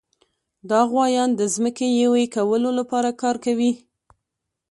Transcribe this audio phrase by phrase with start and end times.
[0.69, 3.71] دغه غوایان د ځمکې یوې کولو لپاره کار کوي.